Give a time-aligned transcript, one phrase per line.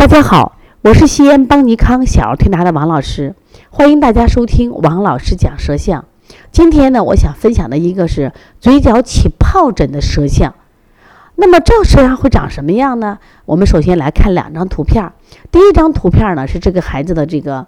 [0.00, 3.34] 大家好，我是西安邦尼康小儿推拿的王老师，
[3.68, 6.06] 欢迎大家收听王老师讲舌象。
[6.50, 10.54] 今天呢，我想分享的一个是嘴角起疱疹的舌象。
[11.34, 13.18] 那么这舌象会长什么样呢？
[13.44, 15.12] 我们首先来看两张图片。
[15.52, 17.66] 第一张图片呢是这个孩子的这个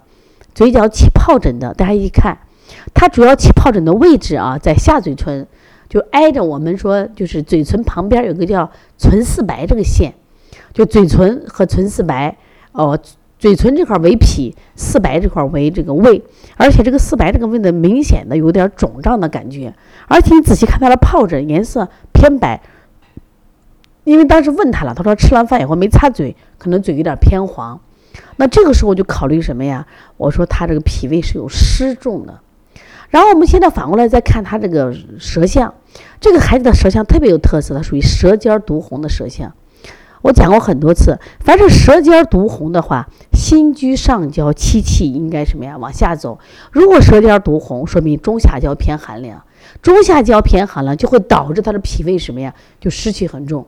[0.55, 2.39] 嘴角起疱疹的，大家一看，
[2.95, 5.45] 它主要起疱疹的位置啊在下嘴唇，
[5.87, 10.15] 就挨着我们说就是嘴唇旁边有个叫唇四白这个线。
[10.73, 12.35] 就嘴唇和唇四白，
[12.71, 12.99] 哦，
[13.37, 16.23] 嘴唇这块为脾，四白这块为这个胃，
[16.57, 19.73] 而且这个四白这个位的明显的有点肿胀的感觉，
[20.07, 22.61] 而且你仔细看它的疱疹颜色偏白，
[24.03, 27.79] 因为当时问他了，他说吃完饭以后没擦嘴，可能嘴有点偏黄，
[28.37, 29.85] 那这个时候就考虑什么呀？
[30.17, 32.39] 我说他这个脾胃是有湿重的，
[33.09, 35.73] 然后我们现在反过来再看他这个舌象，
[36.19, 39.53] 这个孩子的舌象特别有特色，它属于舌尖独红的舌象。
[40.23, 45.77] 我讲过很多次，凡是舌尖独红的话，心居上焦，气气应该什么呀？
[45.77, 46.39] 往下走。
[46.71, 49.43] 如果舌尖独红，说明中下焦偏寒凉，
[49.81, 52.53] 中下焦偏寒凉就会导致他的脾胃什么呀？
[52.79, 53.67] 就湿气很重，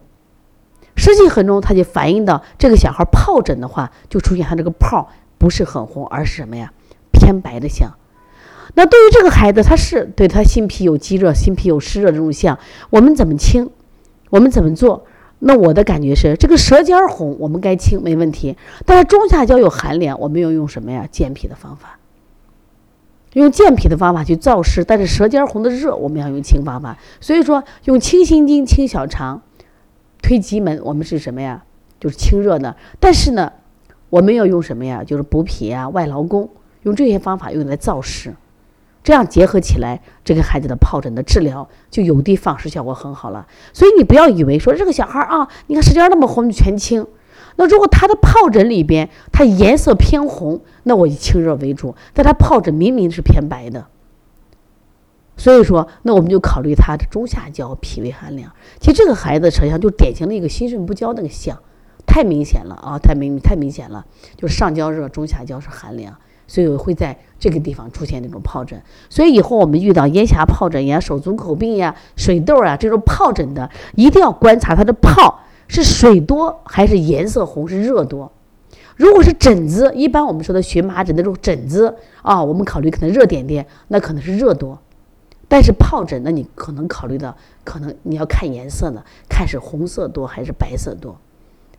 [0.95, 6.71] 湿气很重，它就反映到这个小孩儿疱疹的话，就出现他这个泡不是很红，而是什么呀？
[7.11, 7.91] 偏白的象。
[8.75, 12.57] 那对于这个孩子，他是对他心脾有积热、心脾有湿热这种象，
[12.91, 13.69] 我们怎么清？
[14.29, 15.05] 我们怎么做？
[15.39, 18.55] 那我的感觉是，这个舌尖红，我们该清没问题。
[18.85, 21.07] 但是中下焦有寒凉，我们要用什么呀？
[21.11, 21.99] 健脾的方法，
[23.33, 24.83] 用健脾的方法去燥湿。
[24.83, 26.97] 但是舌尖红的热，我们要用清方法。
[27.19, 29.41] 所以说，用清心经、清小肠、
[30.21, 31.63] 推极门，我们是什么呀？
[31.99, 32.75] 就是清热的。
[32.99, 33.51] 但是呢，
[34.09, 35.03] 我们要用什么呀？
[35.03, 36.49] 就是补脾啊、外劳宫，
[36.83, 38.33] 用这些方法用来燥湿。
[39.05, 43.45] 这样结合起来，这个孩子的疱疹的治疗就有的放矢，效果很好了。
[43.71, 47.05] 所以你不要以为说这个小孩啊，你看舌尖那么红就全清。
[47.57, 51.95] 那如果他的疱疹里边他颜色偏红，那我以清热为主。
[52.15, 53.85] 但他疱疹明明是偏白的，
[55.37, 58.51] 所以说那我们就考虑他的中下焦脾胃寒凉。
[58.79, 61.59] 其实这个孩子实际上就典型的一个心肾不交那个象，
[62.07, 64.03] 太明显了啊，太明太明显了，
[64.35, 66.15] 就是上焦热，中下焦是寒凉。
[66.47, 78.31] 所以会在这个地方出现这种疱疹，所以以后我们遇到咽峡疱疹呀、手足口病呀、水痘啊这种疱疹的，一定要观察它的泡是水多还是颜色红，是热多。
[78.95, 84.79] 如果是疹子，一般我们说的荨麻疹那种疹子啊，我们考虑可能热点点，那可能是热多。
[85.47, 91.19] 但是疱疹，那你可能考虑到，可能你要看颜色呢，看是红色多还是白色多，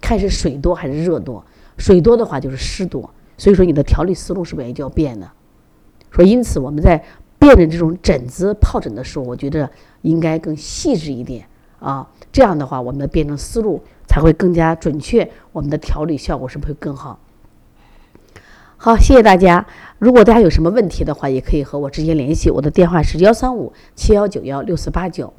[0.00, 1.44] 看是水多还是热多。
[1.78, 3.10] 水多的话就是湿多。
[3.39, 5.31] 所以说，你的调理思路是不是也就要变呢？
[6.11, 7.05] 说，因此我们在
[7.39, 9.71] 辨认这种疹子、疱疹的时候，我觉得
[10.03, 11.47] 应该更细致一点
[11.79, 12.09] 啊。
[12.33, 17.19] 这样的话，我们的辨证思路才会更加准确，我们的调理效果是不是会更好？
[18.79, 19.67] 好，谢谢大家。
[19.99, 25.33] 如果大家有什么问题的话，也可以和我直接联系，我的电话是幺三五七幺九幺六四八九。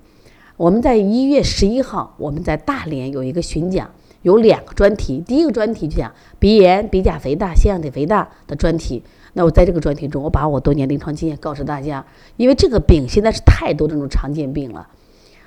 [0.56, 3.90] 我们在一月十一号，我们在大连有一个巡讲。
[4.27, 9.01] 有两个专题，第一个专题就讲鼻炎、鼻甲肥大、腺样体肥大的专题。
[9.31, 12.05] 那我在这个专题中，我把我多年临床经验告诉大家，
[12.35, 14.85] 因为这个病现在是太多这种常见病了，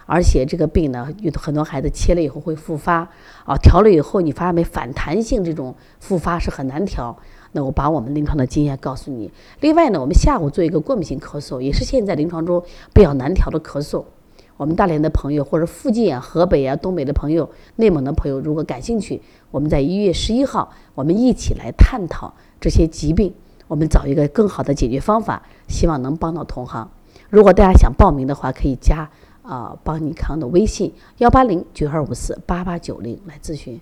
[0.07, 3.07] 而且这个病呢，有很多孩子切了以后会复发
[3.45, 7.15] 啊，调了以后你发现没，反弹性这种复发是很难调。
[7.53, 9.31] 那我把我们临床的经验告诉你。
[9.61, 12.63] 另外呢，我们下午做一个过敏性咳嗽，也是现在临床中
[12.95, 14.05] 比较难调的咳嗽。
[14.61, 23.33] 我们大连的朋友，或者附近啊、河北啊、东北的朋友、内蒙的朋友，如果感兴趣，我们在一月十一号，我们一起来探讨这些疾病，
[23.69, 26.91] 我们找一个更好的解决方法，希望能帮到同行。
[27.31, 29.09] 如果大家想报名的话，可以加
[29.41, 33.81] 啊邦尼康的微信幺八零九二五四八八九零来咨询。